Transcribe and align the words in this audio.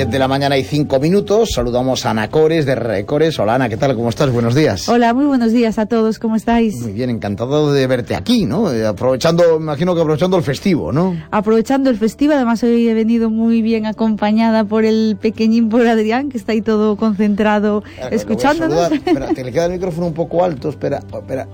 10 0.00 0.10
de 0.10 0.18
la 0.18 0.28
mañana 0.28 0.56
y 0.56 0.64
5 0.64 0.98
minutos. 0.98 1.50
Saludamos 1.52 2.06
a 2.06 2.12
Ana 2.12 2.30
Cores 2.30 2.64
de 2.64 2.74
Recores. 2.74 3.38
Hola 3.38 3.56
Ana, 3.56 3.68
¿qué 3.68 3.76
tal? 3.76 3.94
¿Cómo 3.94 4.08
estás? 4.08 4.32
Buenos 4.32 4.54
días. 4.54 4.88
Hola, 4.88 5.12
muy 5.12 5.26
buenos 5.26 5.52
días 5.52 5.78
a 5.78 5.84
todos. 5.84 6.18
¿Cómo 6.18 6.36
estáis? 6.36 6.80
Muy 6.80 6.92
bien, 6.92 7.10
encantado 7.10 7.70
de 7.70 7.86
verte 7.86 8.14
aquí, 8.14 8.46
¿no? 8.46 8.72
Eh, 8.72 8.86
aprovechando, 8.86 9.58
imagino 9.58 9.94
que 9.94 10.00
aprovechando 10.00 10.38
el 10.38 10.42
festivo, 10.42 10.90
¿no? 10.90 11.22
Aprovechando 11.30 11.90
el 11.90 11.98
festivo, 11.98 12.32
además 12.32 12.62
hoy 12.62 12.88
he 12.88 12.94
venido 12.94 13.28
muy 13.28 13.60
bien 13.60 13.84
acompañada 13.84 14.64
por 14.64 14.86
el 14.86 15.18
pequeñín 15.20 15.68
por 15.68 15.86
Adrián, 15.86 16.30
que 16.30 16.38
está 16.38 16.52
ahí 16.52 16.62
todo 16.62 16.96
concentrado 16.96 17.82
escuchándonos. 18.10 18.90
Espera, 18.92 19.28
te 19.34 19.44
le 19.44 19.52
queda 19.52 19.66
el 19.66 19.72
micrófono 19.72 20.06
un 20.06 20.14
poco 20.14 20.42
alto. 20.42 20.70
Espera, 20.70 21.02
espera. 21.12 21.46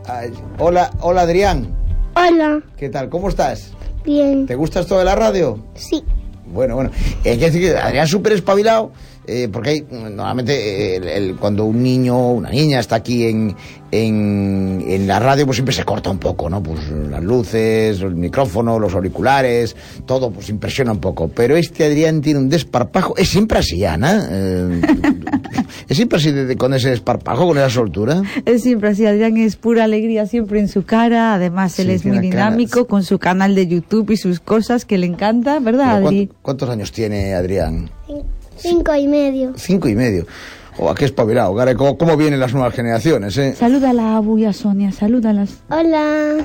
Hola, 0.61 0.93
hola 1.01 1.23
Adrián. 1.23 1.67
Hola. 2.15 2.63
¿Qué 2.77 2.91
tal? 2.91 3.09
¿Cómo 3.09 3.29
estás? 3.29 3.73
Bien. 4.05 4.47
¿Te 4.47 4.55
gusta 4.55 4.79
esto 4.79 4.97
de 5.01 5.05
la 5.05 5.17
radio? 5.17 5.59
Sí. 5.75 6.05
Bueno, 6.57 6.75
bueno. 6.75 6.91
Que 7.23 7.37
decir 7.37 7.61
que 7.61 7.77
Adrián 7.77 8.09
súper 8.09 8.33
espabilado, 8.33 8.91
eh, 9.27 9.49
porque 9.53 9.71
hay, 9.71 9.87
normalmente 9.91 10.97
eh, 10.97 11.35
cuando 11.39 11.65
un 11.65 11.83
niño 11.83 12.17
o 12.17 12.33
una 12.33 12.51
niña 12.51 12.81
está 12.81 12.97
aquí 12.97 13.27
en, 13.27 13.55
en, 13.91 14.85
en, 14.87 15.07
la 15.07 15.19
radio, 15.19 15.45
pues 15.45 15.57
siempre 15.57 15.75
se 15.75 15.85
corta 15.85 16.11
un 16.11 16.19
poco, 16.19 16.49
¿no? 16.49 16.63
Pues 16.63 16.81
las 16.91 17.23
luces, 17.23 18.01
el 18.01 18.15
micrófono, 18.15 18.79
los 18.79 18.95
auriculares, 18.95 19.77
todo 20.07 20.31
pues 20.31 20.49
impresiona 20.49 20.93
un 20.93 21.01
poco. 21.01 21.29
Pero 21.29 21.57
este 21.57 21.85
Adrián 21.85 22.21
tiene 22.23 22.41
un 22.41 22.49
desparpajo, 22.49 23.17
es 23.17 23.29
siempre 23.29 23.59
así, 23.59 23.85
Ana. 23.85 24.29
Eh, 24.31 24.81
es 25.89 25.97
siempre 25.97 26.19
así 26.19 26.31
de, 26.33 26.57
con 26.57 26.75
ese 26.75 26.91
desparpajo, 26.91 27.47
con 27.47 27.59
esa 27.59 27.71
soltura. 27.71 28.23
Es 28.45 28.63
siempre 28.63 28.91
así, 28.91 29.07
Adrián 29.07 29.37
es 29.37 29.57
pura 29.57 29.85
alegría 29.85 30.27
siempre 30.27 30.61
en 30.61 30.69
su 30.69 30.85
cara, 30.85 31.35
además 31.35 31.79
él 31.79 31.91
es 31.91 32.05
muy 32.05 32.19
dinámico 32.19 32.87
con 32.87 33.03
su 33.03 33.19
canal 33.19 33.55
de 33.55 33.67
YouTube 33.67 34.11
y 34.11 34.17
sus 34.17 34.41
cosas 34.41 34.85
que 34.85 34.99
le 34.99 35.07
encanta, 35.07 35.59
¿verdad, 35.61 35.97
Adri? 35.97 36.31
¿Cuántos 36.43 36.69
años 36.69 36.93
tiene 36.93 37.35
Adrián? 37.35 37.91
Cinco 38.57 38.95
y 38.95 39.07
medio. 39.07 39.53
Cinco 39.57 39.89
y 39.89 39.95
medio. 39.95 40.27
O 40.79 40.87
oh, 40.87 40.91
aquí 40.91 41.05
espabilado, 41.05 41.55
¿cómo, 41.77 41.97
¿cómo 41.97 42.17
vienen 42.17 42.39
las 42.39 42.53
nuevas 42.53 42.75
generaciones? 42.75 43.37
Eh? 43.39 43.55
Salúdala 43.55 44.13
a 44.13 44.17
Abu 44.17 44.39
y 44.39 44.45
a 44.45 44.53
Sonia, 44.53 44.93
salúdalas. 44.93 45.59
Hola. 45.71 46.45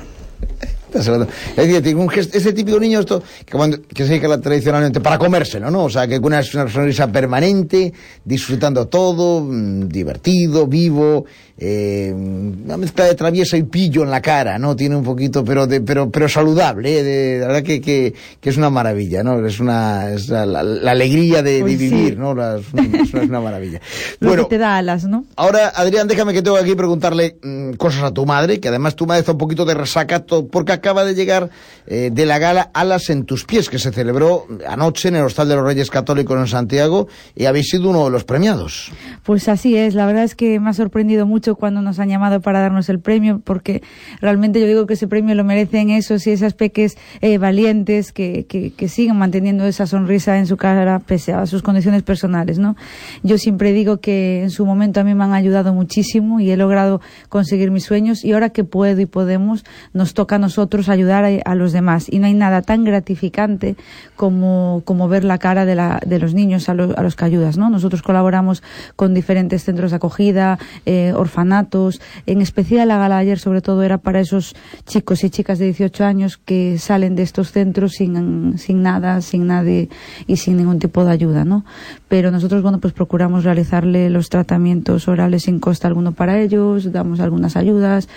Es 0.98 1.56
decir, 1.56 1.96
un 1.96 2.10
ese 2.12 2.52
típico 2.52 2.78
niño 2.78 3.00
esto, 3.00 3.22
que, 3.44 3.52
cuando, 3.52 3.80
que 3.82 4.04
se 4.04 4.10
dedica 4.10 4.40
tradicionalmente 4.40 5.00
para 5.00 5.18
comérselo, 5.18 5.70
¿no? 5.70 5.84
O 5.84 5.90
sea, 5.90 6.06
que 6.06 6.18
una, 6.18 6.40
una 6.54 6.68
sonrisa 6.68 7.10
permanente, 7.10 7.92
disfrutando 8.24 8.86
todo, 8.88 9.40
mm, 9.40 9.88
divertido, 9.88 10.66
vivo, 10.66 11.24
eh, 11.64 12.12
una 12.12 12.76
mezcla 12.76 13.04
de 13.04 13.14
travieso 13.14 13.56
y 13.56 13.62
pillo 13.62 14.02
en 14.02 14.10
la 14.10 14.20
cara, 14.20 14.58
¿no? 14.58 14.74
Tiene 14.74 14.96
un 14.96 15.04
poquito, 15.04 15.44
pero 15.44 15.66
de, 15.66 15.80
pero, 15.80 16.10
pero 16.10 16.28
saludable, 16.28 16.98
¿eh? 16.98 17.02
de, 17.02 17.38
la 17.40 17.46
verdad 17.46 17.62
que, 17.62 17.80
que, 17.80 18.14
que, 18.40 18.50
es 18.50 18.56
una 18.56 18.70
maravilla, 18.70 19.22
¿no? 19.22 19.46
Es 19.46 19.60
una, 19.60 20.10
es 20.10 20.28
la, 20.28 20.44
la, 20.44 20.90
alegría 20.90 21.42
de, 21.42 21.58
de 21.58 21.62
vivir, 21.62 22.14
sí. 22.14 22.16
¿no? 22.18 22.34
La, 22.34 22.56
es, 22.58 22.72
una, 22.72 23.02
es, 23.02 23.14
una, 23.14 23.40
maravilla. 23.40 23.80
bueno, 24.20 24.46
te 24.46 24.58
da 24.58 24.78
alas, 24.78 25.04
¿no? 25.04 25.24
Ahora, 25.36 25.68
Adrián, 25.68 26.08
déjame 26.08 26.32
que 26.32 26.42
tengo 26.42 26.56
aquí 26.56 26.74
preguntarle 26.74 27.36
mmm, 27.42 27.74
cosas 27.74 28.02
a 28.02 28.10
tu 28.12 28.26
madre, 28.26 28.58
que 28.58 28.68
además 28.68 28.96
tu 28.96 29.06
madre 29.06 29.20
está 29.20 29.32
un 29.32 29.38
poquito 29.38 29.64
de 29.64 29.74
resaca, 29.74 30.24
porque 30.50 30.72
acaba 30.82 31.04
de 31.04 31.14
llegar 31.14 31.48
eh, 31.86 32.10
de 32.12 32.26
la 32.26 32.40
gala 32.40 32.70
Alas 32.74 33.08
en 33.08 33.24
tus 33.24 33.44
pies, 33.44 33.70
que 33.70 33.78
se 33.78 33.92
celebró 33.92 34.46
anoche 34.68 35.08
en 35.08 35.16
el 35.16 35.22
Hostal 35.22 35.48
de 35.48 35.54
los 35.54 35.64
Reyes 35.64 35.90
Católicos 35.90 36.36
en 36.36 36.48
Santiago, 36.48 37.06
y 37.36 37.44
habéis 37.44 37.68
sido 37.68 37.90
uno 37.90 38.04
de 38.04 38.10
los 38.10 38.24
premiados. 38.24 38.90
Pues 39.22 39.48
así 39.48 39.76
es, 39.76 39.94
la 39.94 40.06
verdad 40.06 40.24
es 40.24 40.34
que 40.34 40.58
me 40.58 40.70
ha 40.70 40.72
sorprendido 40.72 41.24
mucho 41.24 41.54
cuando 41.54 41.82
nos 41.82 42.00
han 42.00 42.08
llamado 42.08 42.40
para 42.40 42.60
darnos 42.60 42.88
el 42.88 42.98
premio, 42.98 43.40
porque 43.44 43.82
realmente 44.20 44.60
yo 44.60 44.66
digo 44.66 44.86
que 44.86 44.94
ese 44.94 45.06
premio 45.06 45.36
lo 45.36 45.44
merecen 45.44 45.90
esos 45.90 46.26
y 46.26 46.30
esas 46.30 46.54
peques 46.54 46.96
eh, 47.20 47.38
valientes 47.38 48.12
que, 48.12 48.44
siguen 48.88 49.16
manteniendo 49.16 49.64
esa 49.64 49.86
sonrisa 49.86 50.38
en 50.38 50.46
su 50.46 50.56
cara 50.56 50.98
pese 50.98 51.32
a 51.32 51.46
sus 51.46 51.62
condiciones 51.62 52.02
personales, 52.02 52.58
¿no? 52.58 52.76
Yo 53.22 53.38
siempre 53.38 53.72
digo 53.72 53.98
que 53.98 54.42
en 54.42 54.50
su 54.50 54.66
momento 54.66 55.00
a 55.00 55.04
mí 55.04 55.14
me 55.14 55.22
han 55.24 55.32
ayudado 55.32 55.72
muchísimo 55.72 56.40
y 56.40 56.50
he 56.50 56.56
logrado 56.56 57.00
conseguir 57.28 57.70
mis 57.70 57.84
sueños 57.84 58.24
y 58.24 58.32
ahora 58.32 58.50
que 58.50 58.64
puedo 58.64 59.00
y 59.00 59.06
podemos, 59.06 59.64
nos 59.92 60.12
toca 60.14 60.36
a 60.36 60.38
nosotros 60.38 60.71
ayudar 60.88 61.24
a, 61.44 61.54
los 61.54 61.72
demás 61.72 62.06
y 62.10 62.18
no 62.18 62.26
hay 62.26 62.34
nada 62.34 62.62
tan 62.62 62.84
gratificante 62.84 63.76
como, 64.16 64.82
como 64.84 65.06
ver 65.08 65.22
la 65.22 65.38
cara 65.38 65.64
de, 65.66 65.74
la, 65.74 66.00
de 66.04 66.18
los 66.18 66.32
niños 66.34 66.68
a, 66.68 66.74
lo, 66.74 66.96
a 66.96 67.02
los 67.02 67.14
que 67.14 67.24
ayudas, 67.24 67.58
¿no? 67.58 67.68
Nosotros 67.68 68.02
colaboramos 68.02 68.62
con 68.96 69.12
diferentes 69.12 69.64
centros 69.64 69.90
de 69.90 69.96
acogida, 69.98 70.58
eh, 70.86 71.12
orfanatos, 71.14 72.00
en 72.26 72.40
especial 72.40 72.88
la 72.88 72.98
gala 72.98 73.18
ayer 73.18 73.38
sobre 73.38 73.60
todo 73.60 73.82
era 73.82 73.98
para 73.98 74.20
esos 74.20 74.54
chicos 74.86 75.22
y 75.24 75.30
chicas 75.30 75.58
de 75.58 75.66
18 75.66 76.04
años 76.04 76.38
que 76.38 76.78
salen 76.78 77.14
de 77.16 77.22
estos 77.22 77.52
centros 77.52 77.92
sin, 77.92 78.56
sin 78.58 78.82
nada, 78.82 79.20
sin 79.20 79.46
nadie 79.46 79.90
y 80.26 80.36
sin 80.36 80.56
ningún 80.56 80.78
tipo 80.78 81.04
de 81.04 81.12
ayuda, 81.12 81.44
¿no? 81.44 81.64
Pero 82.08 82.30
nosotros, 82.30 82.62
bueno, 82.62 82.78
pues 82.78 82.94
procuramos 82.94 83.44
realizarle 83.44 84.10
los 84.10 84.30
tratamientos 84.30 85.08
orales 85.08 85.42
sin 85.44 85.60
costa 85.60 85.88
alguno 85.88 86.12
para 86.12 86.40
ellos, 86.40 86.92
damos 86.92 87.20
algunas 87.20 87.56
ayudas, 87.56 88.08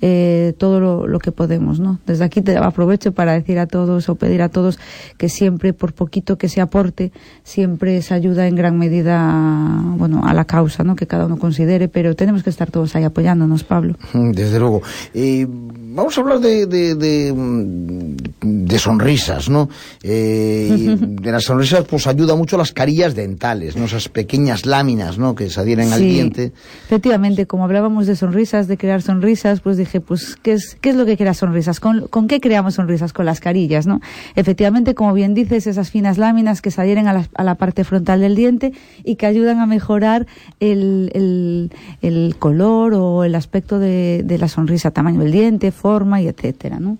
eh, 0.00 0.54
todo 0.58 0.80
lo, 0.80 1.06
lo, 1.06 1.18
que 1.18 1.32
podemos, 1.32 1.80
¿no? 1.80 1.98
Desde 2.06 2.24
aquí 2.24 2.42
te 2.42 2.56
aprovecho 2.56 3.12
para 3.12 3.32
decir 3.32 3.58
a 3.58 3.66
todos 3.66 4.08
o 4.08 4.14
pedir 4.14 4.42
a 4.42 4.48
todos 4.48 4.78
que 5.16 5.28
siempre, 5.28 5.72
por 5.72 5.92
poquito 5.92 6.36
que 6.36 6.48
se 6.48 6.60
aporte, 6.60 7.12
siempre 7.42 8.02
se 8.02 8.14
ayuda 8.14 8.46
en 8.46 8.56
gran 8.56 8.78
medida, 8.78 9.80
bueno, 9.96 10.22
a 10.24 10.34
la 10.34 10.44
causa, 10.44 10.84
¿no? 10.84 10.96
Que 10.96 11.06
cada 11.06 11.26
uno 11.26 11.38
considere, 11.38 11.88
pero 11.88 12.14
tenemos 12.14 12.42
que 12.42 12.50
estar 12.50 12.70
todos 12.70 12.94
ahí 12.96 13.04
apoyándonos, 13.04 13.64
Pablo. 13.64 13.96
Desde 14.12 14.58
luego. 14.58 14.82
Eh, 15.14 15.46
vamos 15.48 16.16
a 16.18 16.20
hablar 16.20 16.40
de, 16.40 17.32
de 18.74 18.80
sonrisas, 18.80 19.48
¿no? 19.48 19.68
Eh, 20.02 20.96
de 20.98 21.30
las 21.30 21.44
sonrisas, 21.44 21.84
pues 21.84 22.08
ayuda 22.08 22.34
mucho 22.34 22.58
las 22.58 22.72
carillas 22.72 23.14
dentales, 23.14 23.76
¿no? 23.76 23.84
Esas 23.84 24.08
pequeñas 24.08 24.66
láminas, 24.66 25.16
¿no? 25.16 25.36
Que 25.36 25.48
se 25.48 25.60
adhieren 25.60 25.86
sí, 25.86 25.94
al 25.94 26.00
diente. 26.00 26.52
Efectivamente, 26.86 27.46
como 27.46 27.62
hablábamos 27.62 28.08
de 28.08 28.16
sonrisas, 28.16 28.66
de 28.66 28.76
crear 28.76 29.00
sonrisas, 29.00 29.60
pues 29.60 29.76
dije, 29.76 30.00
pues, 30.00 30.36
¿qué 30.42 30.54
es, 30.54 30.76
qué 30.80 30.90
es 30.90 30.96
lo 30.96 31.06
que 31.06 31.16
crea 31.16 31.34
sonrisas? 31.34 31.78
¿Con, 31.78 32.08
¿Con 32.08 32.26
qué 32.26 32.40
creamos 32.40 32.74
sonrisas? 32.74 33.12
Con 33.12 33.26
las 33.26 33.38
carillas, 33.38 33.86
¿no? 33.86 34.00
Efectivamente, 34.34 34.96
como 34.96 35.12
bien 35.12 35.34
dices, 35.34 35.68
esas 35.68 35.92
finas 35.92 36.18
láminas 36.18 36.60
que 36.60 36.72
se 36.72 36.80
adhieren 36.80 37.06
a 37.06 37.12
la, 37.12 37.28
a 37.32 37.44
la 37.44 37.54
parte 37.54 37.84
frontal 37.84 38.22
del 38.22 38.34
diente 38.34 38.72
y 39.04 39.14
que 39.14 39.26
ayudan 39.26 39.60
a 39.60 39.66
mejorar 39.66 40.26
el, 40.58 41.12
el, 41.14 41.70
el 42.02 42.34
color 42.40 42.94
o 42.94 43.22
el 43.22 43.36
aspecto 43.36 43.78
de, 43.78 44.22
de 44.24 44.36
la 44.36 44.48
sonrisa, 44.48 44.90
tamaño 44.90 45.20
del 45.20 45.30
diente, 45.30 45.70
forma 45.70 46.20
y 46.20 46.26
etcétera, 46.26 46.80
¿no? 46.80 46.98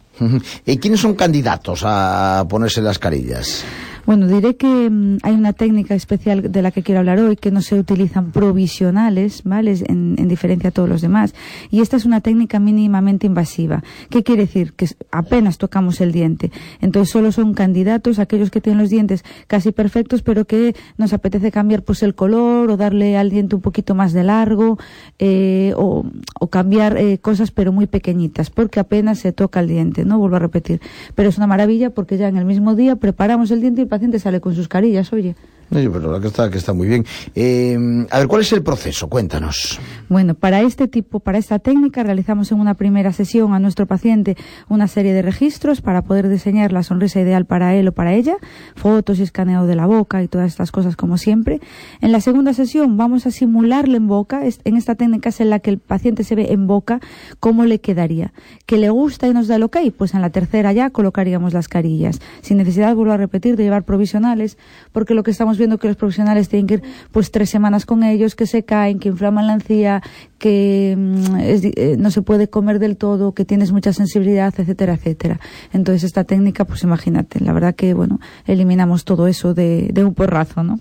¿Y 0.66 0.78
quiénes 0.78 1.00
son 1.00 1.14
candidatos 1.14 1.82
a 1.84 2.44
ponerse 2.48 2.80
las 2.80 2.98
carillas? 2.98 3.64
Bueno, 4.06 4.26
diré 4.26 4.56
que 4.56 4.90
mmm, 4.90 5.18
hay 5.22 5.34
una 5.34 5.54
técnica 5.54 5.94
especial 5.94 6.52
de 6.52 6.62
la 6.62 6.70
que 6.70 6.82
quiero 6.82 6.98
hablar 6.98 7.18
hoy 7.18 7.36
que 7.36 7.50
no 7.50 7.62
se 7.62 7.78
utilizan 7.78 8.32
provisionales, 8.32 9.42
¿vale? 9.44 9.74
En, 9.86 10.16
en, 10.18 10.28
diferencia 10.28 10.68
a 10.68 10.72
todos 10.72 10.88
los 10.88 11.00
demás. 11.00 11.34
Y 11.70 11.80
esta 11.80 11.96
es 11.96 12.04
una 12.04 12.20
técnica 12.20 12.58
mínimamente 12.58 13.26
invasiva. 13.26 13.82
¿Qué 14.10 14.22
quiere 14.22 14.42
decir? 14.42 14.74
Que 14.74 14.88
apenas 15.10 15.56
tocamos 15.56 16.00
el 16.02 16.12
diente. 16.12 16.52
Entonces 16.80 17.10
solo 17.10 17.32
son 17.32 17.54
candidatos 17.54 18.18
aquellos 18.18 18.50
que 18.50 18.60
tienen 18.60 18.80
los 18.80 18.90
dientes 18.90 19.24
casi 19.46 19.72
perfectos, 19.72 20.22
pero 20.22 20.44
que 20.44 20.74
nos 20.98 21.12
apetece 21.12 21.50
cambiar 21.50 21.82
pues 21.82 22.02
el 22.02 22.14
color 22.14 22.70
o 22.70 22.76
darle 22.76 23.16
al 23.16 23.30
diente 23.30 23.56
un 23.56 23.62
poquito 23.62 23.94
más 23.94 24.12
de 24.12 24.24
largo 24.24 24.78
eh, 25.18 25.72
o, 25.76 26.04
o, 26.40 26.46
cambiar 26.48 26.96
eh, 26.98 27.18
cosas 27.18 27.50
pero 27.50 27.72
muy 27.72 27.86
pequeñitas, 27.86 28.50
porque 28.50 28.80
apenas 28.80 29.18
se 29.18 29.32
toca 29.32 29.60
el 29.60 29.68
diente, 29.68 30.04
¿no? 30.04 30.18
Vuelvo 30.18 30.36
a 30.36 30.40
repetir. 30.40 30.80
Pero 31.14 31.28
es 31.30 31.38
una 31.38 31.46
maravilla 31.46 31.90
porque 31.90 32.18
ya 32.18 32.28
en 32.28 32.36
el 32.36 32.44
mismo 32.44 32.74
día 32.74 32.96
preparamos 32.96 33.50
el 33.50 33.60
diente 33.60 33.82
y 33.82 33.86
paciente 33.94 34.18
sale 34.18 34.40
con 34.40 34.54
sus 34.54 34.66
carillas, 34.66 35.12
oye. 35.12 35.36
Pero 35.74 36.12
la 36.12 36.20
que 36.20 36.28
está, 36.28 36.50
que 36.50 36.58
está 36.58 36.72
muy 36.72 36.86
bien. 36.86 37.04
Eh, 37.34 38.06
a 38.10 38.18
ver, 38.18 38.28
¿cuál 38.28 38.42
es 38.42 38.52
el 38.52 38.62
proceso? 38.62 39.08
Cuéntanos. 39.08 39.80
Bueno, 40.08 40.34
para 40.34 40.62
este 40.62 40.86
tipo, 40.86 41.20
para 41.20 41.38
esta 41.38 41.58
técnica, 41.58 42.02
realizamos 42.02 42.52
en 42.52 42.60
una 42.60 42.74
primera 42.74 43.12
sesión 43.12 43.54
a 43.54 43.58
nuestro 43.58 43.86
paciente 43.86 44.36
una 44.68 44.86
serie 44.86 45.12
de 45.12 45.22
registros 45.22 45.80
para 45.80 46.02
poder 46.02 46.28
diseñar 46.28 46.72
la 46.72 46.82
sonrisa 46.82 47.20
ideal 47.20 47.46
para 47.46 47.74
él 47.74 47.88
o 47.88 47.92
para 47.92 48.14
ella, 48.14 48.36
fotos 48.76 49.18
y 49.18 49.22
escaneo 49.22 49.66
de 49.66 49.74
la 49.74 49.86
boca 49.86 50.22
y 50.22 50.28
todas 50.28 50.46
estas 50.46 50.70
cosas 50.70 50.94
como 50.96 51.18
siempre. 51.18 51.60
En 52.00 52.12
la 52.12 52.20
segunda 52.20 52.54
sesión 52.54 52.96
vamos 52.96 53.26
a 53.26 53.30
simularle 53.30 53.96
en 53.96 54.06
boca, 54.06 54.42
en 54.44 54.76
esta 54.76 54.94
técnica 54.94 55.30
es 55.30 55.40
en 55.40 55.50
la 55.50 55.58
que 55.58 55.70
el 55.70 55.78
paciente 55.78 56.22
se 56.22 56.34
ve 56.34 56.52
en 56.52 56.66
boca, 56.66 57.00
cómo 57.40 57.64
le 57.64 57.80
quedaría. 57.80 58.32
Que 58.66 58.76
le 58.76 58.90
gusta 58.90 59.26
y 59.26 59.32
nos 59.32 59.48
da 59.48 59.56
el 59.56 59.62
ok, 59.62 59.78
pues 59.96 60.14
en 60.14 60.20
la 60.20 60.30
tercera 60.30 60.72
ya 60.72 60.90
colocaríamos 60.90 61.52
las 61.52 61.68
carillas. 61.68 62.20
Sin 62.42 62.58
necesidad, 62.58 62.94
vuelvo 62.94 63.12
a 63.12 63.16
repetir, 63.16 63.56
de 63.56 63.64
llevar 63.64 63.84
provisionales, 63.84 64.58
porque 64.92 65.14
lo 65.14 65.22
que 65.22 65.30
estamos 65.30 65.58
viendo 65.58 65.63
que 65.78 65.88
los 65.88 65.96
profesionales 65.96 66.48
tienen 66.48 66.66
que 66.66 66.74
ir 66.74 66.82
pues 67.12 67.30
tres 67.30 67.50
semanas 67.50 67.86
con 67.86 68.02
ellos, 68.02 68.34
que 68.34 68.46
se 68.46 68.64
caen, 68.64 68.98
que 68.98 69.08
inflaman 69.08 69.46
la 69.46 69.54
encía, 69.54 70.02
que 70.38 70.94
mm, 70.96 71.36
eh, 71.40 71.96
no 71.98 72.10
se 72.10 72.22
puede 72.22 72.48
comer 72.48 72.78
del 72.78 72.96
todo, 72.96 73.32
que 73.32 73.44
tienes 73.44 73.72
mucha 73.72 73.92
sensibilidad, 73.92 74.54
etcétera, 74.56 74.94
etcétera. 74.94 75.40
Entonces 75.72 76.04
esta 76.04 76.24
técnica, 76.24 76.64
pues 76.64 76.82
imagínate, 76.82 77.40
la 77.40 77.52
verdad 77.52 77.74
que 77.74 77.94
bueno, 77.94 78.20
eliminamos 78.46 79.04
todo 79.04 79.26
eso 79.26 79.54
de, 79.54 79.90
de 79.92 80.04
un 80.04 80.14
porrazo, 80.14 80.62
¿no? 80.62 80.80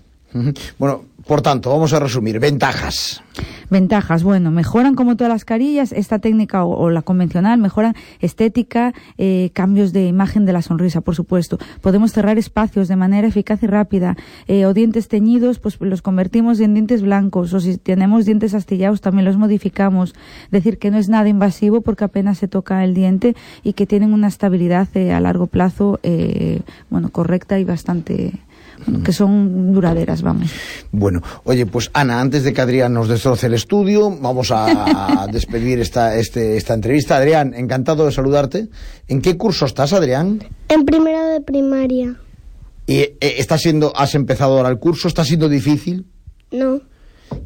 Bueno, 0.80 1.04
por 1.26 1.42
tanto, 1.42 1.70
vamos 1.70 1.94
a 1.94 2.00
resumir. 2.00 2.40
Ventajas. 2.40 3.24
Ventajas, 3.70 4.24
bueno, 4.24 4.52
mejoran 4.52 4.94
como 4.94 5.16
todas 5.16 5.34
las 5.34 5.46
carillas, 5.46 5.94
esta 5.94 6.20
técnica 6.20 6.64
o, 6.64 6.90
la 6.92 7.02
convencional, 7.02 7.58
mejoran 7.60 7.96
estética, 8.20 8.94
eh, 9.18 9.50
cambios 9.54 9.94
de 9.94 10.06
imagen 10.06 10.46
de 10.46 10.54
la 10.54 10.62
sonrisa, 10.62 11.02
por 11.02 11.16
supuesto. 11.16 11.58
Podemos 11.82 12.12
cerrar 12.12 12.38
espacios 12.38 12.88
de 12.88 12.96
manera 12.96 13.28
eficaz 13.28 13.64
y 13.64 13.68
rápida, 13.68 14.16
eh, 14.48 14.66
o 14.68 14.74
dientes 14.76 15.08
teñidos, 15.08 15.58
pues 15.58 15.80
los 15.82 16.04
convertimos 16.04 16.60
en 16.60 16.76
dientes 16.76 17.02
blancos, 17.02 17.54
o 17.54 17.60
si 17.60 17.78
tenemos 17.78 18.26
dientes 18.26 18.54
astillados 18.54 19.02
también 19.02 19.26
los 19.26 19.38
modificamos. 19.38 20.14
Decir 20.52 20.78
que 20.78 20.92
no 20.92 21.00
es 21.00 21.10
nada 21.10 21.28
invasivo 21.30 21.82
porque 21.82 22.04
apenas 22.04 22.38
se 22.38 22.48
toca 22.48 22.84
el 22.84 22.94
diente 22.94 23.36
y 23.64 23.74
que 23.74 23.88
tienen 23.88 24.14
una 24.14 24.28
estabilidad 24.28 24.88
eh, 24.94 25.14
a 25.14 25.20
largo 25.20 25.48
plazo, 25.48 26.00
eh, 26.04 26.62
bueno, 26.92 27.10
correcta 27.10 27.58
y 27.58 27.64
bastante 27.64 28.34
que 29.04 29.14
son 29.14 29.74
duraderas, 29.74 30.22
vamos. 30.22 30.50
Bueno, 30.92 31.22
oye, 31.44 31.66
pues 31.66 31.90
Ana, 31.94 32.20
antes 32.20 32.44
de 32.44 32.54
que 32.54 32.62
Adrián 32.62 32.94
nos 32.94 33.08
destroce 33.08 33.48
el 33.48 33.54
estudio, 33.54 34.10
vamos 34.20 34.50
a 34.52 35.28
despedir 35.32 35.80
esta, 35.80 36.16
este, 36.18 36.58
esta 36.58 36.74
entrevista. 36.74 37.18
Adrián, 37.18 37.54
encantado 37.54 38.06
de 38.06 38.12
saludarte. 38.12 38.70
¿En 39.08 39.22
qué 39.22 39.38
curso 39.38 39.66
estás, 39.66 39.94
Adrián? 39.94 40.44
En 40.70 40.86
primero 40.86 41.26
de 41.28 41.42
primaria. 41.42 42.16
¿Y 42.88 42.96
eh, 42.98 43.18
está 43.22 43.58
siendo, 43.58 43.96
has 43.96 44.16
empezado 44.16 44.58
ahora 44.58 44.70
el 44.70 44.78
curso? 44.80 45.08
¿Está 45.08 45.24
siendo 45.24 45.48
difícil? 45.48 46.06
No. 46.52 46.82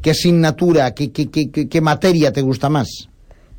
¿Qué 0.02 0.10
asignatura, 0.10 0.92
qué, 0.94 1.12
qué, 1.12 1.30
qué, 1.30 1.50
qué- 1.50 1.68
qué 1.68 1.80
materia 1.80 2.32
te 2.32 2.42
gusta 2.42 2.68
más? 2.68 2.88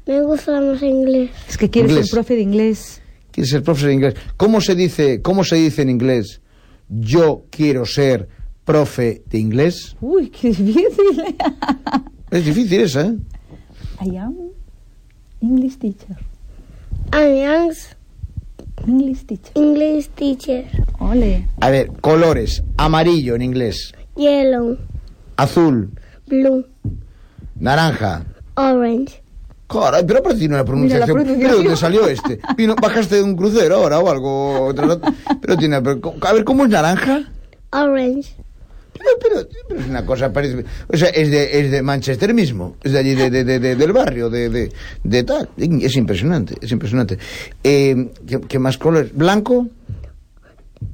Me 0.06 0.22
gusta 0.22 0.60
más 0.62 0.82
inglés. 0.84 1.30
Es 1.48 1.58
que 1.58 1.70
quieres 1.70 1.92
Inglés. 1.92 2.08
ser 2.08 2.18
profe 2.18 2.36
de 2.36 2.42
inglés. 2.42 3.02
¿Quieres 3.32 3.52
ser 3.52 3.64
profesor 3.64 3.90
de 3.90 3.94
inglés? 3.94 4.14
¿Cómo 4.38 4.60
se 4.60 4.76
dice, 4.76 5.22
cómo 5.22 5.44
se 5.44 5.56
dice 5.56 5.84
en 5.84 5.90
inglés? 5.92 6.42
Yo 6.90 7.46
quiero 7.50 7.86
ser 7.86 8.28
profe 8.66 9.24
de 9.28 9.38
inglés. 9.40 9.96
Uy, 10.02 10.30
qué 10.30 10.50
difícil. 10.50 11.36
Es 12.32 12.46
difícil 12.46 12.82
esa, 12.82 13.02
¿eh? 13.02 13.18
I 14.06 14.18
am 14.18 14.36
English 15.42 15.78
teacher. 15.78 16.18
I 17.14 17.42
am 17.44 17.70
English 18.88 19.26
teacher. 19.26 19.52
English 19.56 20.10
teacher. 20.16 20.66
Ole. 21.00 21.48
A 21.62 21.70
ver, 21.70 21.88
colores. 22.02 22.64
Amarillo 22.78 23.36
en 23.36 23.42
inglés. 23.42 23.94
Yellow, 24.16 24.78
Azul. 25.38 25.92
blue, 26.28 26.66
Naranja. 27.56 28.26
orange. 28.56 29.22
Caray, 29.70 30.04
pero 30.06 30.24
parece 30.24 30.48
una 30.48 30.66
pronunciación. 30.66 31.16
Pronunciación. 31.18 31.50
¿Pero 31.52 31.58
dónde 31.64 31.78
salió 31.78 32.08
este? 32.08 32.40
Vino- 32.58 32.76
¿Bajaste 32.76 33.16
de 33.18 33.22
un 33.24 33.36
crucero 33.36 33.76
ahora 33.76 34.00
o 34.00 34.10
algo? 34.10 34.74
Pero 35.42 35.58
tiene... 35.58 35.82
pero, 35.82 36.00
a 36.22 36.34
ver, 36.34 36.44
¿cómo 36.44 36.64
es 36.64 36.70
naranja? 36.72 37.32
Orange. 37.72 38.36
Pero, 38.94 39.10
pero, 39.22 39.48
pero 39.68 39.80
es 39.80 39.88
una 39.88 40.06
cosa 40.06 40.34
parece... 40.34 40.66
O 40.92 40.98
sea, 40.98 41.10
es 41.10 41.30
de, 41.32 41.60
es 41.62 41.72
de 41.72 41.82
Manchester 41.84 42.34
mismo. 42.34 42.76
Es 42.84 42.92
de 42.94 43.00
allí, 43.00 43.14
de, 43.16 43.30
de- 43.30 43.44
de- 43.44 43.60
de- 43.60 43.76
del 43.76 43.94
barrio, 43.94 44.30
de, 44.30 44.50
de, 44.50 44.72
de 45.04 45.24
tal. 45.24 45.50
Es 45.58 45.96
impresionante, 45.96 46.56
es 46.60 46.72
impresionante. 46.72 47.18
Eh, 47.64 48.12
¿qué, 48.28 48.42
qué 48.42 48.58
más 48.60 48.78
colores? 48.78 49.12
¿Blanco? 49.16 49.68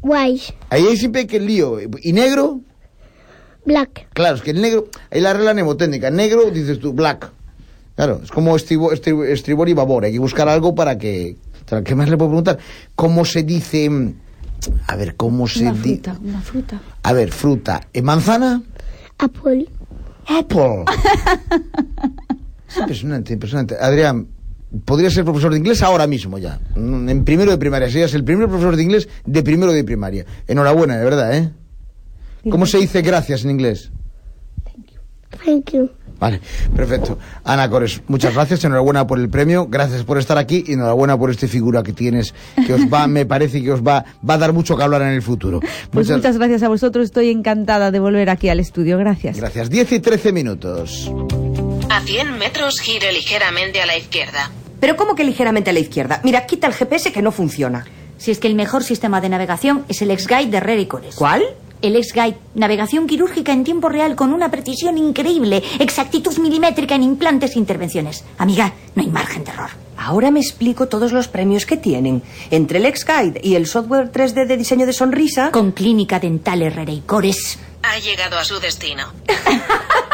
White. 0.02 0.54
Ahí 0.70 0.86
hay 0.86 0.98
siempre 0.98 1.26
que 1.28 1.38
el 1.38 1.48
lío. 1.48 1.78
¿Y 2.02 2.14
negro? 2.14 2.60
Black. 3.66 4.08
Claro, 4.14 4.36
es 4.36 4.42
que 4.42 4.52
el 4.52 4.62
negro... 4.62 4.90
Ahí 5.10 5.22
la 5.22 5.34
regla 5.34 5.54
mnemotécnica. 5.54 6.12
Negro, 6.12 6.52
dices 6.52 6.80
tú, 6.80 6.94
black. 6.94 7.32
Claro, 7.96 8.20
es 8.24 8.32
como 8.32 8.56
estribo- 8.56 8.92
estribo- 8.92 9.26
estribor 9.26 9.70
y 9.70 9.74
babor. 9.74 10.04
Hay 10.06 10.12
que 10.14 10.20
buscar 10.20 10.48
algo 10.50 10.76
para 10.76 10.98
que... 10.98 11.38
¿Qué 11.84 11.96
más 11.96 12.10
le 12.10 12.18
puedo 12.18 12.30
preguntar? 12.32 12.60
¿Cómo 12.96 13.24
se 13.26 13.44
dice...? 13.44 13.90
mm, 13.90 14.14
A 14.88 14.96
ver, 14.96 15.16
¿cómo 15.16 15.48
se 15.48 15.62
Una 15.64 15.72
dice...? 15.74 15.84
fruta, 16.02 16.18
una 16.24 16.42
fruta. 16.42 16.82
A 17.04 17.14
ver, 17.14 17.32
fruta. 17.32 17.82
¿Eh, 17.94 18.02
¿Manzana? 18.02 18.62
Apple. 19.18 19.68
Apple. 20.28 20.84
Es 22.68 22.78
impresionante, 22.78 23.32
impresionante. 23.34 23.76
Adrián, 23.80 24.28
podría 24.84 25.10
ser 25.10 25.24
profesor 25.24 25.52
de 25.52 25.58
inglés 25.60 25.82
ahora 25.82 26.08
mismo 26.08 26.38
ya. 26.38 26.60
Mm, 26.76 27.08
En 27.08 27.24
primero 27.24 27.52
de 27.52 27.58
primaria. 27.58 27.90
Serías 27.90 28.14
el 28.14 28.24
primer 28.26 28.48
profesor 28.50 28.76
de 28.76 28.84
inglés 28.84 29.08
de 29.26 29.44
primero 29.44 29.72
de 29.72 29.84
primaria. 29.86 30.26
Enhorabuena, 30.48 30.98
de 30.98 31.04
verdad, 31.06 31.38
¿eh? 31.38 31.52
¿Cómo 32.50 32.66
se 32.66 32.78
dice 32.80 33.02
gracias 33.02 33.46
en 33.46 33.52
inglés? 33.52 33.92
Thank 35.46 35.72
you. 35.72 35.90
Vale, 36.20 36.40
perfecto. 36.76 37.18
Ana 37.44 37.70
Cores, 37.70 38.02
muchas 38.08 38.34
gracias, 38.34 38.64
enhorabuena 38.64 39.06
por 39.06 39.20
el 39.20 39.30
premio, 39.30 39.68
gracias 39.68 40.04
por 40.04 40.18
estar 40.18 40.38
aquí 40.38 40.64
y 40.66 40.74
enhorabuena 40.74 41.18
por 41.18 41.30
esta 41.30 41.48
figura 41.48 41.84
que 41.84 41.94
tienes, 41.94 42.34
que 42.66 42.74
os 42.74 42.82
va, 42.82 43.08
me 43.16 43.26
parece 43.26 43.62
que 43.62 43.72
os 43.72 43.82
va, 43.82 44.06
va 44.28 44.36
a 44.36 44.38
dar 44.38 44.54
mucho 44.54 44.78
que 44.78 44.84
hablar 44.84 45.02
en 45.02 45.10
el 45.10 45.22
futuro. 45.22 45.60
Pues 45.92 46.10
muchas 46.10 46.38
gracias 46.38 46.64
a 46.64 46.70
vosotros. 46.70 47.06
Estoy 47.06 47.30
encantada 47.30 47.92
de 47.92 48.00
volver 48.00 48.30
aquí 48.30 48.50
al 48.50 48.60
estudio. 48.60 48.98
Gracias. 48.98 49.38
gracias. 49.38 49.70
10 49.70 49.92
y 49.94 50.00
13 50.00 50.32
minutos. 50.32 51.12
A 51.90 52.02
100 52.02 52.38
metros 52.38 52.80
gire 52.80 53.12
ligeramente 53.12 53.82
a 53.82 53.86
la 53.86 53.98
izquierda. 53.98 54.52
Pero 54.80 54.96
¿cómo 54.96 55.16
que 55.16 55.24
ligeramente 55.24 55.70
a 55.70 55.74
la 55.74 55.80
izquierda? 55.80 56.22
Mira, 56.24 56.46
quita 56.46 56.68
el 56.68 56.74
GPS 56.74 57.12
que 57.12 57.22
no 57.22 57.32
funciona. 57.32 57.86
Si 58.18 58.32
es 58.32 58.40
que 58.40 58.48
el 58.48 58.56
mejor 58.56 58.84
sistema 58.84 59.22
de 59.22 59.30
navegación 59.30 59.86
es 59.90 60.02
el 60.02 60.12
X-Guide 60.12 60.50
de 60.50 60.58
Herrera 60.58 60.82
y 60.82 60.86
Cores. 60.86 61.16
¿Cuál? 61.16 61.44
El 61.82 61.96
X-Guide, 61.96 62.38
navegación 62.56 63.08
quirúrgica 63.08 63.54
en 63.54 63.64
tiempo 63.64 63.90
real 63.90 64.16
con 64.16 64.34
una 64.34 64.50
precisión 64.50 64.98
increíble, 64.98 65.64
exactitud 65.80 66.38
milimétrica 66.38 66.96
en 66.96 67.04
implantes 67.04 67.56
e 67.56 67.60
intervenciones. 67.60 68.24
Amiga, 68.38 68.74
no 68.96 69.04
hay 69.04 69.10
margen 69.10 69.44
de 69.44 69.52
error. 69.52 69.70
Ahora 69.98 70.32
me 70.32 70.40
explico 70.40 70.88
todos 70.88 71.12
los 71.12 71.28
premios 71.28 71.66
que 71.66 71.78
tienen. 71.78 72.22
Entre 72.52 72.80
el 72.80 72.86
X-Guide 72.86 73.40
y 73.44 73.56
el 73.56 73.66
software 73.66 74.12
3D 74.12 74.46
de 74.46 74.58
diseño 74.58 74.86
de 74.86 74.94
sonrisa... 74.94 75.52
Con 75.52 75.72
clínica 75.72 76.20
dental 76.20 76.62
Herrera 76.62 76.92
y 76.92 77.02
Cores. 77.02 77.60
Ha 77.82 78.00
llegado 78.00 78.38
a 78.38 78.44
su 78.44 78.60
destino. 78.60 79.06